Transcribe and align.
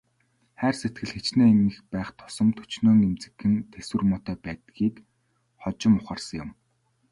Хайр 0.59 0.75
сэтгэл 0.79 1.11
хэчнээн 1.15 1.59
их 1.69 1.77
байх 1.93 2.09
тусам 2.19 2.49
төчнөөн 2.57 2.99
эмзэгхэн, 3.09 3.53
тэсвэр 3.71 4.03
муутай 4.07 4.37
байдгийг 4.45 4.95
хожим 5.61 5.93
ухаарсан 5.99 6.37
юм. 6.43 6.49